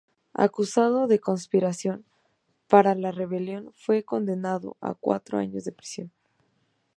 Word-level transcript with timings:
Acusado 0.45 1.05
de 1.05 1.19
"conspiración 1.19 2.03
para 2.67 2.95
la 2.95 3.11
rebelión", 3.11 3.71
fue 3.75 4.03
condenado 4.03 4.75
a 4.81 4.95
cuatro 4.95 5.37
años 5.37 5.63
de 5.63 5.73
prisión. 5.73 6.11